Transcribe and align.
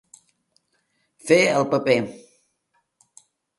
Fer 1.27 1.39
el 1.59 1.69
paper. 1.75 1.99